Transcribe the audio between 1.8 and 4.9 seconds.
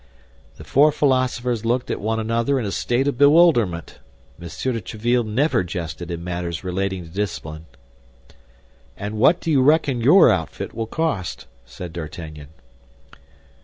at one another in a state of bewilderment. M. de